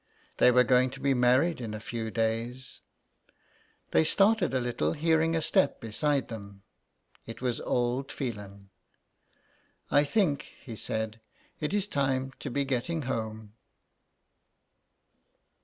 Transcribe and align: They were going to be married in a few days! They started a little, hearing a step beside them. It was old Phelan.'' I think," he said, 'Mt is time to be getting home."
They 0.37 0.49
were 0.49 0.63
going 0.63 0.89
to 0.97 0.99
be 0.99 1.13
married 1.13 1.61
in 1.61 1.75
a 1.75 1.79
few 1.79 2.09
days! 2.09 2.81
They 3.91 4.03
started 4.03 4.51
a 4.51 4.59
little, 4.59 4.93
hearing 4.93 5.35
a 5.35 5.43
step 5.43 5.79
beside 5.79 6.27
them. 6.27 6.63
It 7.27 7.39
was 7.39 7.61
old 7.61 8.11
Phelan.'' 8.11 8.71
I 9.91 10.03
think," 10.03 10.53
he 10.63 10.75
said, 10.75 11.21
'Mt 11.59 11.73
is 11.75 11.85
time 11.85 12.33
to 12.39 12.49
be 12.49 12.65
getting 12.65 13.03
home." 13.03 13.53